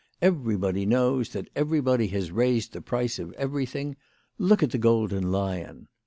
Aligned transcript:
Everybody 0.19 0.87
knows 0.87 1.29
that 1.29 1.47
everybody 1.55 2.07
has 2.07 2.31
raised 2.31 2.73
the 2.73 2.81
price 2.81 3.19
of 3.19 3.33
everything. 3.33 3.97
Look 4.39 4.63
at 4.63 4.71
the 4.71 4.79
Golden 4.79 5.31
Lion." 5.31 5.89